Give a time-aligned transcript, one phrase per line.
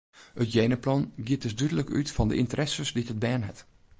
[0.41, 3.59] It jenaplan giet dus dúdlik út fan de ynteresses dy't it bern hat.